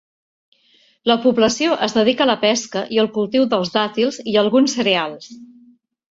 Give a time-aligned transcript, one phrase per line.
[1.09, 5.29] La població es dedica a la pesca i al cultiu dels dàtils i alguns cereals.